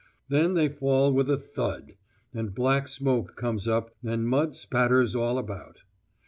[0.29, 1.93] Then they fall with a thud,
[2.33, 5.83] and black smoke comes up and mud spatters all about.